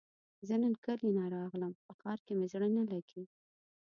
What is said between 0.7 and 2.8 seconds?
کلي نه راغلم په ښار کې مې زړه